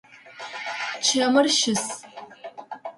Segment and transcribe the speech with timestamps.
[1.05, 1.83] Чэмыр щыс.